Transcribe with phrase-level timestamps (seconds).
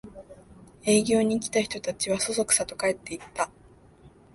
[0.83, 3.51] 営業に来た人たちはそそくさと帰っていった